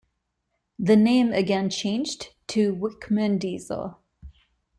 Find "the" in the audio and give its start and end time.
0.79-0.95